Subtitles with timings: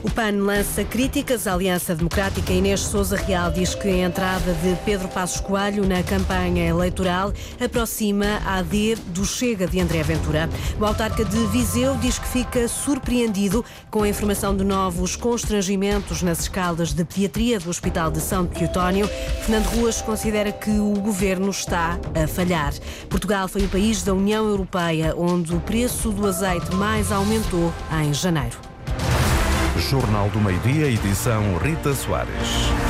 [0.00, 2.52] O PAN lança críticas à Aliança Democrática.
[2.52, 8.40] Inês Souza Real diz que a entrada de Pedro Passos Coelho na campanha eleitoral aproxima
[8.46, 10.48] a AD do Chega de André Ventura.
[10.78, 16.40] O autarca de Viseu diz que fica surpreendido com a informação de novos constrangimentos nas
[16.40, 19.08] escalas de pediatria do Hospital de São Teotónio.
[19.42, 22.72] Fernando Ruas considera que o governo está a falhar.
[23.10, 28.14] Portugal foi o país da União Europeia onde o preço do azeite mais aumentou em
[28.14, 28.67] janeiro.
[29.78, 32.87] Jornal do Meio-Dia, edição Rita Soares.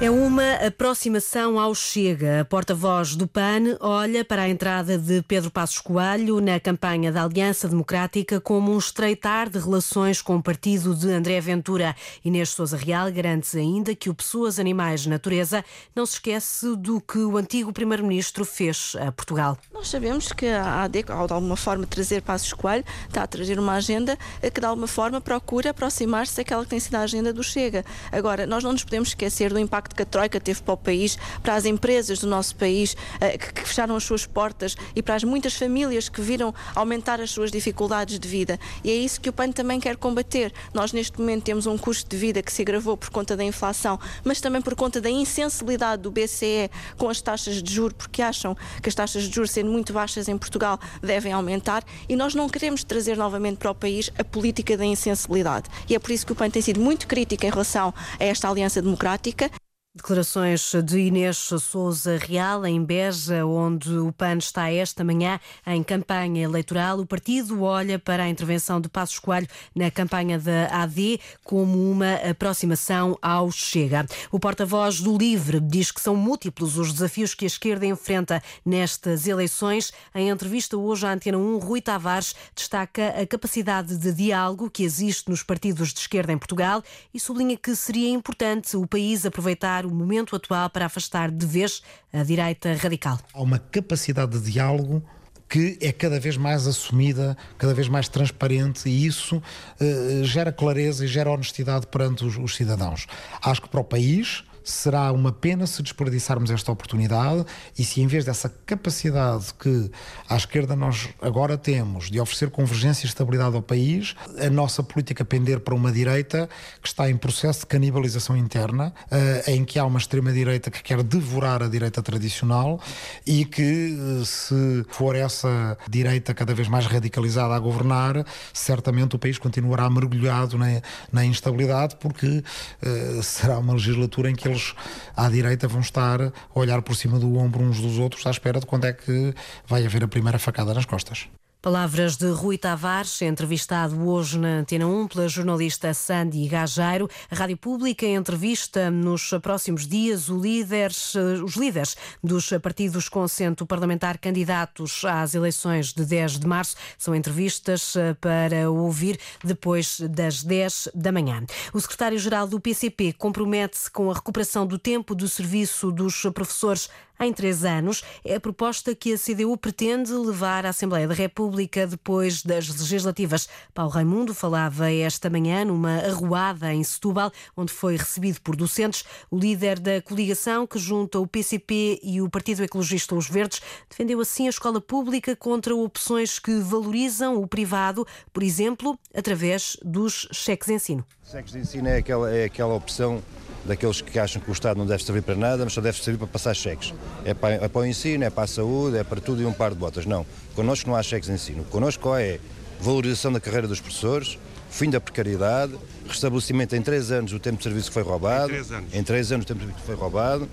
[0.00, 2.40] É uma aproximação ao Chega.
[2.40, 7.22] A porta-voz do PAN olha para a entrada de Pedro Passos Coelho na campanha da
[7.22, 11.94] Aliança Democrática como um estreitar de relações com o partido de André Ventura.
[12.24, 15.64] Inês Souza Real garante ainda que o Pessoas, Animais, Natureza
[15.94, 19.56] não se esquece do que o antigo Primeiro-Ministro fez a Portugal.
[19.72, 23.60] Nós sabemos que a AD, ao de alguma forma trazer Passos Coelho, está a trazer
[23.60, 27.44] uma agenda que de alguma forma procura aproximar-se daquela que tem sido a agenda do
[27.44, 27.84] Chega.
[28.10, 30.76] Agora, nós não nos podemos esquecer do impacto impacto que a Troika teve para o
[30.76, 35.14] país, para as empresas do nosso país eh, que fecharam as suas portas e para
[35.14, 38.58] as muitas famílias que viram aumentar as suas dificuldades de vida.
[38.82, 40.52] E é isso que o PAN também quer combater.
[40.72, 43.98] Nós, neste momento, temos um custo de vida que se agravou por conta da inflação,
[44.24, 48.56] mas também por conta da insensibilidade do BCE com as taxas de juros, porque acham
[48.82, 51.84] que as taxas de juros, sendo muito baixas em Portugal, devem aumentar.
[52.08, 55.68] E nós não queremos trazer novamente para o país a política da insensibilidade.
[55.88, 58.48] E é por isso que o PAN tem sido muito crítico em relação a esta
[58.48, 59.50] aliança democrática.
[59.96, 66.42] Declarações de Inês Souza Real em Beja, onde o PAN está esta manhã em campanha
[66.42, 66.98] eleitoral.
[66.98, 72.14] O partido olha para a intervenção de Passos Coelho na campanha da AD como uma
[72.28, 74.04] aproximação ao Chega.
[74.32, 79.28] O porta-voz do Livre diz que são múltiplos os desafios que a esquerda enfrenta nestas
[79.28, 79.92] eleições.
[80.12, 85.30] Em entrevista hoje à Antena 1, Rui Tavares destaca a capacidade de diálogo que existe
[85.30, 86.82] nos partidos de esquerda em Portugal
[87.14, 91.82] e sublinha que seria importante o país aproveitar o momento atual para afastar de vez
[92.12, 93.18] a direita radical.
[93.32, 95.02] Há uma capacidade de diálogo
[95.48, 101.04] que é cada vez mais assumida, cada vez mais transparente e isso uh, gera clareza
[101.04, 103.06] e gera honestidade perante os, os cidadãos.
[103.42, 107.44] Acho que para o país será uma pena se desperdiçarmos esta oportunidade
[107.78, 109.90] e se em vez dessa capacidade que
[110.28, 115.24] à esquerda nós agora temos de oferecer convergência e estabilidade ao país, a nossa política
[115.24, 116.48] pender para uma direita
[116.80, 121.02] que está em processo de canibalização interna, eh, em que há uma extrema-direita que quer
[121.02, 122.80] devorar a direita tradicional
[123.26, 129.18] e que eh, se for essa direita cada vez mais radicalizada a governar, certamente o
[129.18, 130.80] país continuará mergulhado na,
[131.12, 134.74] na instabilidade porque uh, será uma legislatura em que eles
[135.16, 138.60] à direita vão estar a olhar por cima do ombro uns dos outros à espera
[138.60, 139.34] de quando é que
[139.66, 141.28] vai haver a primeira facada nas costas.
[141.64, 147.08] Palavras de Rui Tavares, entrevistado hoje na Antena 1 pela jornalista Sandy Gageiro.
[147.30, 154.18] A Rádio Pública entrevista nos próximos dias líderes, os líderes dos partidos com assento parlamentar
[154.18, 156.76] candidatos às eleições de 10 de março.
[156.98, 161.46] São entrevistas eh, para ouvir depois das 10 da manhã.
[161.72, 167.32] O secretário-geral do PCP compromete-se com a recuperação do tempo de serviço dos professores em
[167.32, 168.02] três anos.
[168.24, 173.48] É a proposta que a CDU pretende levar à Assembleia da República depois das legislativas.
[173.72, 179.04] Paulo Raimundo falava esta manhã numa arruada em Setúbal, onde foi recebido por docentes.
[179.30, 184.20] O líder da coligação que junta o PCP e o Partido Ecologista Os Verdes defendeu
[184.20, 190.68] assim a escola pública contra opções que valorizam o privado, por exemplo, através dos cheques
[190.68, 191.04] de ensino.
[191.24, 193.22] Cheques de ensino é aquela, é aquela opção
[193.64, 196.18] daqueles que acham que o Estado não deve servir para nada, mas só deve servir
[196.18, 196.92] para passar cheques.
[197.24, 199.52] É para, é para o ensino, é para a saúde, é para tudo e um
[199.52, 200.06] par de botas.
[200.06, 201.64] Não, connosco não há cheques de ensino.
[201.64, 202.38] Connosco é
[202.80, 204.38] valorização da carreira dos professores,
[204.70, 205.74] fim da precariedade,
[206.06, 208.46] restabelecimento em três anos do tempo de serviço que foi roubado.
[208.46, 208.94] Em três anos.
[208.94, 210.48] Em três anos o tempo de serviço que foi roubado.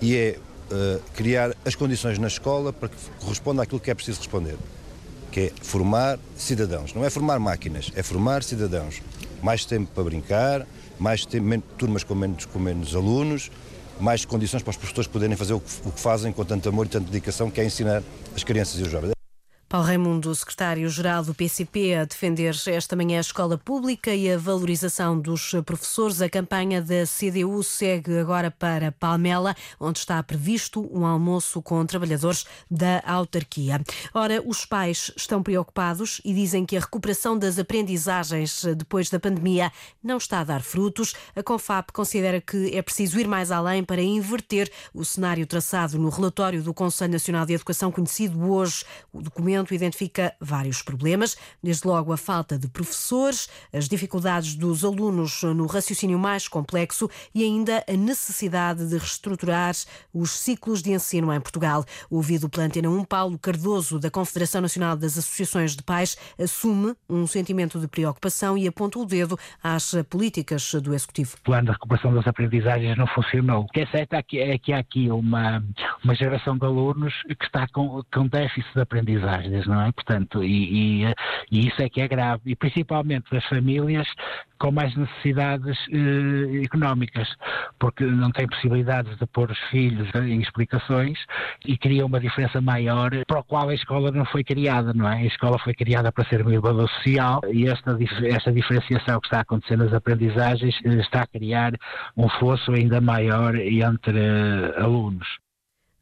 [0.00, 0.38] E é
[0.72, 4.56] uh, criar as condições na escola para que corresponda àquilo que é preciso responder.
[5.30, 6.94] Que é formar cidadãos.
[6.94, 9.02] Não é formar máquinas, é formar cidadãos.
[9.42, 10.66] Mais tempo para brincar,
[10.98, 11.26] mais
[11.76, 13.50] turmas com menos, com menos alunos,
[14.00, 16.86] mais condições para os professores poderem fazer o que, o que fazem com tanto amor
[16.86, 18.02] e tanta dedicação, que é ensinar
[18.34, 19.17] as crianças e os jovens.
[19.68, 25.20] Paulo Raimundo, secretário-geral do PCP, a defender esta manhã a escola pública e a valorização
[25.20, 26.22] dos professores.
[26.22, 32.46] A campanha da CDU segue agora para Palmela, onde está previsto um almoço com trabalhadores
[32.70, 33.78] da autarquia.
[34.14, 39.70] Ora, os pais estão preocupados e dizem que a recuperação das aprendizagens depois da pandemia
[40.02, 41.14] não está a dar frutos.
[41.36, 46.08] A CONFAP considera que é preciso ir mais além para inverter o cenário traçado no
[46.08, 48.86] relatório do Conselho Nacional de Educação, conhecido hoje.
[49.12, 55.42] O documento identifica vários problemas, desde logo a falta de professores, as dificuldades dos alunos
[55.42, 59.74] no raciocínio mais complexo e ainda a necessidade de reestruturar
[60.12, 61.84] os ciclos de ensino em Portugal.
[62.10, 67.26] Ouvido pela Antena 1, Paulo Cardoso, da Confederação Nacional das Associações de Pais, assume um
[67.26, 71.36] sentimento de preocupação e aponta o dedo às políticas do Executivo.
[71.40, 73.62] O plano de recuperação das aprendizagens não funcionou.
[73.62, 75.62] O que é certo é que, é que há aqui uma,
[76.04, 78.80] uma geração de alunos que está com, com déficit de
[79.66, 79.92] não é?
[79.92, 81.14] Portanto, e, e,
[81.50, 82.42] e isso é que é grave.
[82.46, 84.06] E principalmente das famílias
[84.58, 87.28] com mais necessidades eh, económicas,
[87.78, 91.18] porque não têm possibilidades de pôr os filhos em explicações
[91.64, 95.18] e cria uma diferença maior para o qual a escola não foi criada, não é?
[95.18, 97.96] A escola foi criada para ser uma elevador social e esta,
[98.26, 101.72] esta diferenciação que está acontecendo nas aprendizagens eh, está a criar
[102.16, 105.47] um fosso ainda maior entre eh, alunos.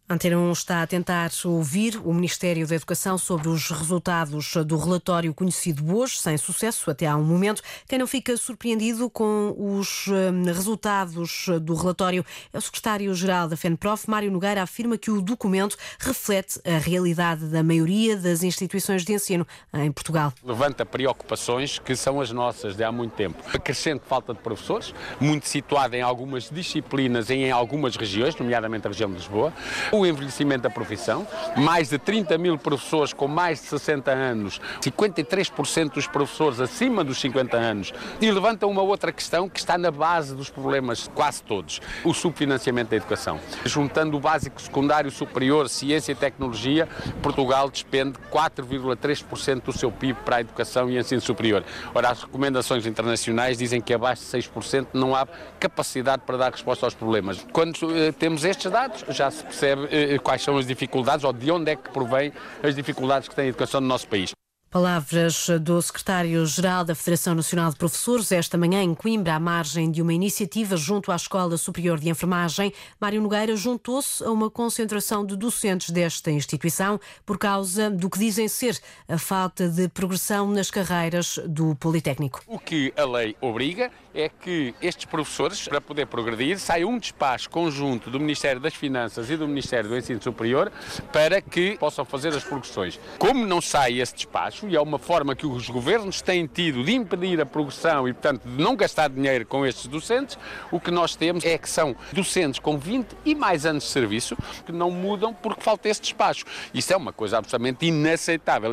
[0.09, 5.35] Antena 1 está a tentar ouvir o Ministério da Educação sobre os resultados do relatório
[5.35, 7.61] conhecido hoje, sem sucesso até há um momento.
[7.89, 14.09] Quem não fica surpreendido com os hum, resultados do relatório é o secretário-geral da FENPROF,
[14.09, 19.45] Mário Nogueira, afirma que o documento reflete a realidade da maioria das instituições de ensino
[19.75, 20.33] em Portugal.
[20.45, 23.43] Levanta preocupações que são as nossas de há muito tempo.
[23.53, 28.87] A crescente falta de professores, muito situada em algumas disciplinas e em algumas regiões, nomeadamente
[28.87, 29.53] a região de Lisboa
[30.01, 31.27] o envelhecimento da profissão,
[31.57, 37.21] mais de 30 mil professores com mais de 60 anos, 53% dos professores acima dos
[37.21, 41.81] 50 anos, e levanta uma outra questão que está na base dos problemas quase todos,
[42.05, 43.39] o subfinanciamento da educação.
[43.65, 46.89] Juntando o básico, secundário, superior, ciência e tecnologia,
[47.23, 51.65] Portugal despende 4,3% do seu PIB para a educação e ensino superior.
[51.95, 55.27] Ora, as recomendações internacionais dizem que abaixo de 6% não há
[55.59, 57.47] capacidade para dar resposta aos problemas.
[57.53, 59.86] Quando eh, temos estes dados, já se percebe
[60.23, 63.49] quais são as dificuldades ou de onde é que provém as dificuldades que tem a
[63.49, 64.33] educação no nosso país.
[64.77, 70.03] Palavras do secretário-geral da Federação Nacional de Professores, esta manhã em Coimbra, à margem de
[70.03, 72.71] uma iniciativa junto à Escola Superior de Enfermagem.
[73.01, 78.49] Mário Nogueira juntou-se a uma concentração de docentes desta instituição por causa do que dizem
[78.49, 78.79] ser
[79.09, 82.43] a falta de progressão nas carreiras do Politécnico.
[82.47, 87.49] O que a lei obriga é que estes professores, para poder progredir, saia um despacho
[87.49, 90.71] conjunto do Ministério das Finanças e do Ministério do Ensino Superior
[91.11, 93.01] para que possam fazer as progressões.
[93.19, 96.95] Como não sai esse despacho, e é uma forma que os governos têm tido de
[96.95, 100.39] impedir a progressão e, portanto, de não gastar dinheiro com estes docentes,
[100.71, 104.37] o que nós temos é que são docentes com 20 e mais anos de serviço
[104.65, 106.45] que não mudam porque falta esse despacho.
[106.73, 108.73] Isso é uma coisa absolutamente inaceitável.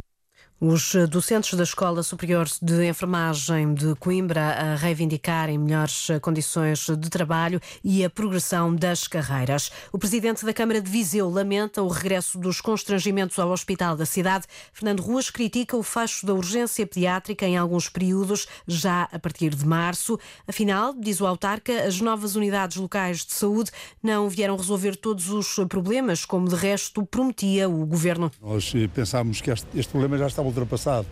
[0.65, 7.59] Os docentes da Escola Superior de Enfermagem de Coimbra a reivindicarem melhores condições de trabalho
[7.83, 9.69] e a progressão das carreiras.
[9.91, 14.45] O presidente da Câmara de Viseu lamenta o regresso dos constrangimentos ao hospital da cidade.
[14.71, 19.67] Fernando Ruas critica o fecho da urgência pediátrica em alguns períodos, já a partir de
[19.67, 20.17] março.
[20.47, 23.69] Afinal, diz o autarca, as novas unidades locais de saúde
[24.01, 28.31] não vieram resolver todos os problemas, como de resto prometia o governo.
[28.41, 31.07] Nós pensámos que este, este problema já estava ultrapassado.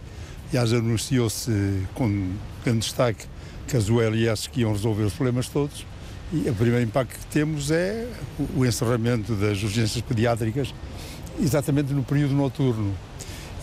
[0.50, 1.52] Aliás, anunciou-se
[1.94, 2.32] com
[2.64, 3.26] grande destaque
[3.68, 5.86] que as ULS que iam resolver os problemas todos.
[6.34, 8.08] E o primeiro impacto que temos é
[8.56, 10.74] o encerramento das urgências pediátricas,
[11.42, 12.94] exatamente no período noturno.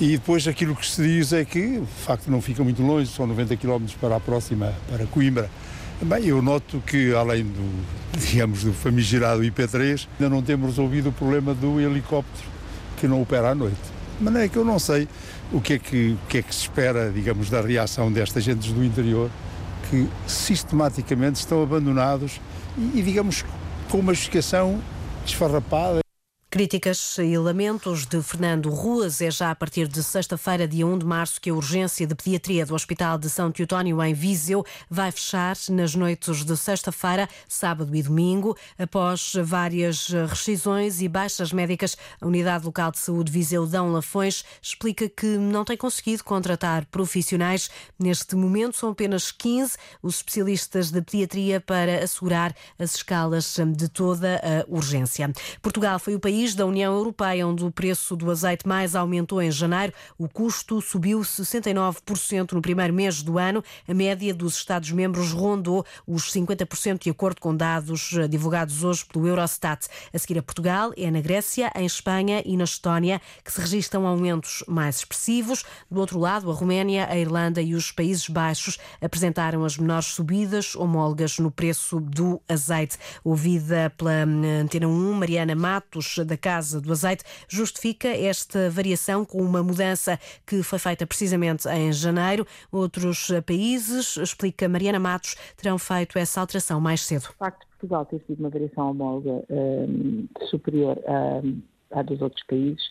[0.00, 3.26] E depois aquilo que se diz é que, de facto, não fica muito longe, são
[3.26, 5.50] 90 km para a próxima, para Coimbra.
[6.00, 7.84] Bem, eu noto que, além do,
[8.16, 12.46] digamos, do famigerado IP3, ainda não temos resolvido o problema do helicóptero
[12.98, 13.97] que não opera à noite.
[14.18, 15.08] De maneira que eu não sei
[15.52, 18.72] o que é que, o que, é que se espera, digamos, da reação destas gentes
[18.72, 19.30] do interior
[19.88, 22.40] que sistematicamente estão abandonados
[22.76, 23.44] e, e digamos,
[23.88, 24.80] com uma justificação
[25.24, 26.00] desfarrapada.
[26.50, 29.20] Críticas e lamentos de Fernando Ruas.
[29.20, 32.64] É já a partir de sexta-feira, dia 1 de março, que a urgência de pediatria
[32.64, 38.02] do Hospital de São Teutónio, em Viseu, vai fechar nas noites de sexta-feira, sábado e
[38.02, 38.56] domingo.
[38.78, 45.06] Após várias rescisões e baixas médicas, a Unidade Local de Saúde Viseu Dão Lafões explica
[45.06, 47.68] que não tem conseguido contratar profissionais.
[47.98, 54.40] Neste momento, são apenas 15 os especialistas de pediatria para assegurar as escalas de toda
[54.42, 55.30] a urgência.
[55.60, 59.42] Portugal foi o país país da União Europeia onde o preço do azeite mais aumentou
[59.42, 59.92] em janeiro.
[60.16, 63.60] O custo subiu 69% no primeiro mês do ano.
[63.88, 69.26] A média dos Estados-membros rondou os 50%, de acordo com dados eh, divulgados hoje pelo
[69.26, 69.88] Eurostat.
[70.14, 74.06] A seguir a Portugal, é na Grécia, em Espanha e na Estónia que se registram
[74.06, 75.64] aumentos mais expressivos.
[75.90, 80.76] Do outro lado, a Roménia, a Irlanda e os Países Baixos apresentaram as menores subidas
[80.76, 82.96] homólogas no preço do azeite.
[83.24, 89.42] Ouvida pela hum, Antena 1, Mariana Matos, da Casa do Azeite justifica esta variação com
[89.42, 92.46] uma mudança que foi feita precisamente em janeiro.
[92.70, 97.24] Outros países, explica Mariana Matos, terão feito essa alteração mais cedo.
[97.30, 102.44] O facto de Portugal ter sido uma variação homóloga um, superior à, à dos outros
[102.46, 102.82] países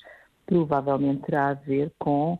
[0.45, 2.39] provavelmente terá a ver com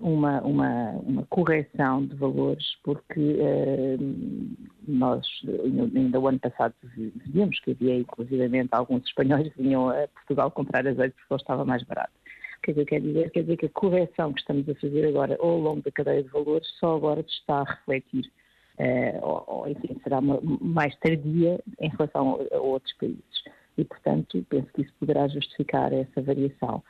[0.00, 3.98] uma, uma, uma, correção de valores, porque uh,
[4.88, 5.26] nós,
[5.94, 6.74] ainda o ano passado,
[7.26, 11.82] víamos que havia, inclusivamente, alguns espanhóis que vinham a Portugal comprar azeite porque estava mais
[11.84, 12.12] barato.
[12.58, 13.30] O que é que eu quero dizer?
[13.30, 16.28] Quer dizer que a correção que estamos a fazer agora ao longo da cadeia de
[16.28, 18.30] valores só agora está a refletir,
[18.78, 23.44] uh, ou, ou, enfim, será uma, mais tardia em relação a, a outros países.
[23.78, 26.82] E, portanto, penso que isso poderá justificar essa variação.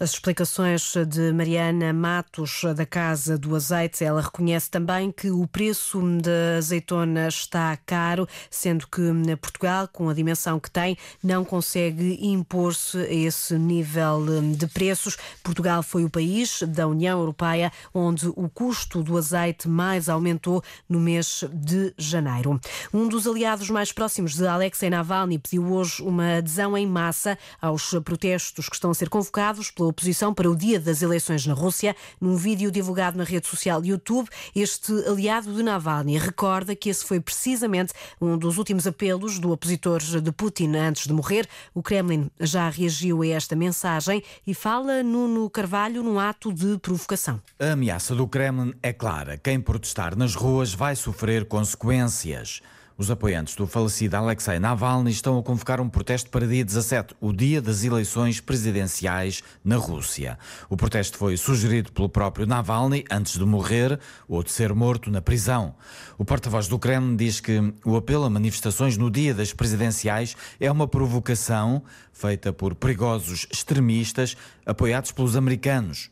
[0.00, 6.00] As explicações de Mariana Matos, da Casa do Azeite, ela reconhece também que o preço
[6.22, 9.02] da azeitona está caro, sendo que
[9.36, 14.24] Portugal, com a dimensão que tem, não consegue impor-se a esse nível
[14.56, 15.18] de preços.
[15.42, 20.98] Portugal foi o país da União Europeia onde o custo do azeite mais aumentou no
[20.98, 22.58] mês de janeiro.
[22.90, 27.90] Um dos aliados mais próximos de Alexei Navalny pediu hoje uma adesão em massa aos
[28.02, 31.94] protestos que estão a ser convocados pela oposição para o dia das eleições na Rússia.
[32.20, 37.20] Num vídeo divulgado na rede social YouTube, este aliado de Navalny recorda que esse foi
[37.20, 41.46] precisamente um dos últimos apelos do opositor de Putin antes de morrer.
[41.74, 47.40] O Kremlin já reagiu a esta mensagem e fala Nuno Carvalho num ato de provocação.
[47.58, 49.36] A ameaça do Kremlin é clara.
[49.36, 52.62] Quem protestar nas ruas vai sofrer consequências.
[53.00, 57.32] Os apoiantes do falecido Alexei Navalny estão a convocar um protesto para dia 17, o
[57.32, 60.38] dia das eleições presidenciais na Rússia.
[60.68, 65.22] O protesto foi sugerido pelo próprio Navalny antes de morrer ou de ser morto na
[65.22, 65.74] prisão.
[66.18, 70.70] O porta-voz do Kremlin diz que o apelo a manifestações no dia das presidenciais é
[70.70, 76.10] uma provocação feita por perigosos extremistas apoiados pelos americanos.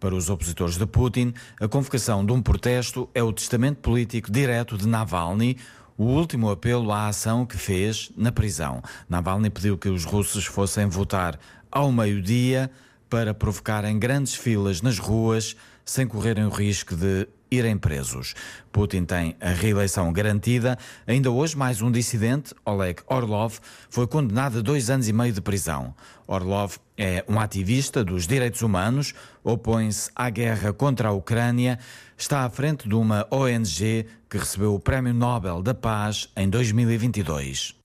[0.00, 4.78] Para os opositores de Putin, a convocação de um protesto é o testamento político direto
[4.78, 5.58] de Navalny,
[6.00, 8.82] o último apelo à ação que fez na prisão.
[9.06, 11.38] Navalny pediu que os russos fossem votar
[11.70, 12.70] ao meio-dia
[13.10, 15.54] para provocarem grandes filas nas ruas
[15.84, 18.34] sem correrem o risco de irem presos.
[18.72, 20.78] Putin tem a reeleição garantida.
[21.06, 25.40] Ainda hoje, mais um dissidente, Oleg Orlov, foi condenado a dois anos e meio de
[25.40, 25.94] prisão.
[26.26, 31.78] Orlov é um ativista dos direitos humanos, opõe-se à guerra contra a Ucrânia,
[32.16, 37.79] está à frente de uma ONG que recebeu o Prémio Nobel da Paz em 2022.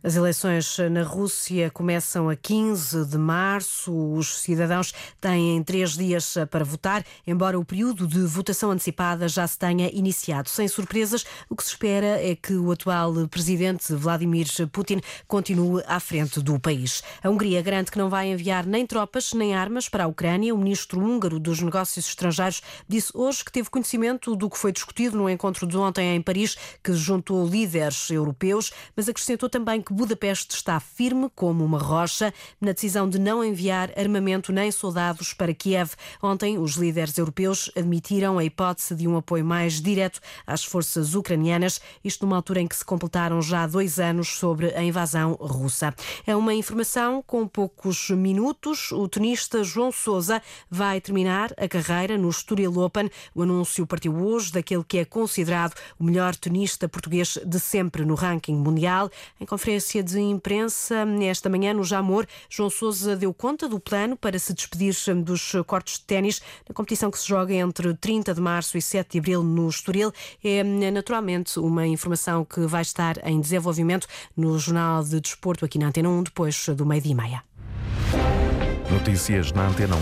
[0.00, 3.92] As eleições na Rússia começam a 15 de março.
[3.92, 9.58] Os cidadãos têm três dias para votar, embora o período de votação antecipada já se
[9.58, 10.48] tenha iniciado.
[10.50, 15.98] Sem surpresas, o que se espera é que o atual presidente Vladimir Putin continue à
[15.98, 17.02] frente do país.
[17.20, 20.54] A Hungria garante que não vai enviar nem tropas nem armas para a Ucrânia.
[20.54, 25.18] O ministro húngaro dos Negócios Estrangeiros disse hoje que teve conhecimento do que foi discutido
[25.18, 30.54] no encontro de ontem em Paris, que juntou líderes europeus, mas acrescentou também que Budapeste
[30.54, 35.92] está firme como uma rocha na decisão de não enviar armamento nem soldados para Kiev.
[36.22, 41.80] Ontem, os líderes europeus admitiram a hipótese de um apoio mais direto às forças ucranianas,
[42.04, 45.94] isto numa altura em que se completaram já dois anos sobre a invasão russa.
[46.26, 48.92] É uma informação com poucos minutos.
[48.92, 53.10] O tenista João Sousa vai terminar a carreira no Estoril Open.
[53.34, 58.14] O anúncio partiu hoje daquele que é considerado o melhor tenista português de sempre no
[58.14, 59.10] ranking mundial.
[59.40, 64.16] Em conferência conferência de imprensa esta manhã no Jamor, João Sousa deu conta do plano
[64.16, 64.92] para se despedir
[65.22, 69.12] dos cortes de ténis na competição que se joga entre 30 de março e 7
[69.12, 70.12] de abril no Estoril.
[70.42, 75.86] É naturalmente uma informação que vai estar em desenvolvimento no Jornal de Desporto aqui na
[75.86, 78.47] Antena 1 depois do meio-dia e meia.
[78.90, 80.00] Notícias na Antena 1,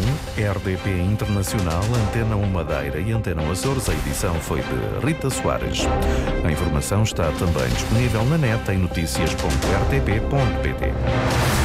[0.52, 3.88] RDP Internacional, Antena 1 Madeira e Antena 1 Açores.
[3.88, 5.80] A edição foi de Rita Soares.
[6.44, 11.55] A informação está também disponível na net em notícias.rtp.pt.